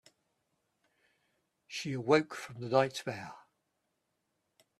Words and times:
She 1.67 1.93
awoke 1.93 2.33
from 2.33 2.59
the 2.59 2.69
nightmare. 2.69 3.35